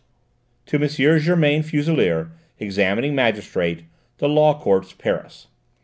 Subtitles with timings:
[0.65, 0.87] "To M.
[1.19, 3.83] Germain Fuselier, Examining Magistrate,
[4.17, 5.45] The Law Courts, Paris.